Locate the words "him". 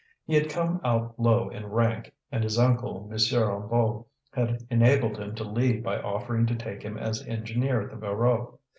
5.19-5.35, 6.81-6.97